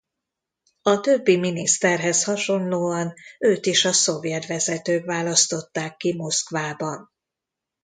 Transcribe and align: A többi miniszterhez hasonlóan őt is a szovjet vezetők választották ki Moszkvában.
A 0.81 0.99
többi 0.99 1.37
miniszterhez 1.37 2.23
hasonlóan 2.23 3.13
őt 3.39 3.65
is 3.65 3.85
a 3.85 3.91
szovjet 3.93 4.45
vezetők 4.47 5.05
választották 5.05 5.97
ki 5.97 6.13
Moszkvában. 6.13 7.09